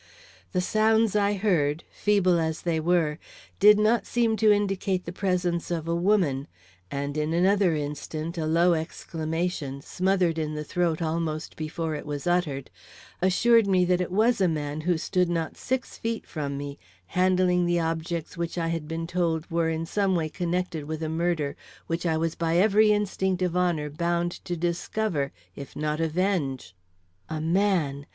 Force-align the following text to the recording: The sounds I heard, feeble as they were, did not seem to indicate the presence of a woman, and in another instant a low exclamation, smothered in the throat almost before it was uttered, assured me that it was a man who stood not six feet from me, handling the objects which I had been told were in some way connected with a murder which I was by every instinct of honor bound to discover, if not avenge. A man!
The 0.51 0.61
sounds 0.61 1.15
I 1.15 1.33
heard, 1.33 1.83
feeble 1.91 2.39
as 2.39 2.63
they 2.63 2.79
were, 2.79 3.19
did 3.59 3.77
not 3.77 4.07
seem 4.07 4.35
to 4.37 4.51
indicate 4.51 5.05
the 5.05 5.11
presence 5.11 5.69
of 5.69 5.87
a 5.87 5.93
woman, 5.93 6.47
and 6.89 7.15
in 7.15 7.33
another 7.33 7.75
instant 7.75 8.35
a 8.35 8.47
low 8.47 8.73
exclamation, 8.73 9.79
smothered 9.83 10.39
in 10.39 10.55
the 10.55 10.63
throat 10.63 11.03
almost 11.03 11.55
before 11.55 11.93
it 11.93 12.07
was 12.07 12.25
uttered, 12.25 12.71
assured 13.21 13.67
me 13.67 13.85
that 13.85 14.01
it 14.01 14.11
was 14.11 14.41
a 14.41 14.47
man 14.47 14.81
who 14.81 14.97
stood 14.97 15.29
not 15.29 15.55
six 15.55 15.99
feet 15.99 16.25
from 16.25 16.57
me, 16.57 16.79
handling 17.05 17.67
the 17.67 17.79
objects 17.79 18.35
which 18.35 18.57
I 18.57 18.69
had 18.69 18.87
been 18.87 19.05
told 19.05 19.51
were 19.51 19.69
in 19.69 19.85
some 19.85 20.15
way 20.15 20.29
connected 20.29 20.85
with 20.85 21.03
a 21.03 21.09
murder 21.09 21.55
which 21.85 22.07
I 22.07 22.17
was 22.17 22.33
by 22.33 22.57
every 22.57 22.91
instinct 22.91 23.43
of 23.43 23.55
honor 23.55 23.91
bound 23.91 24.31
to 24.45 24.57
discover, 24.57 25.31
if 25.55 25.75
not 25.75 25.99
avenge. 26.01 26.73
A 27.29 27.39
man! 27.39 28.07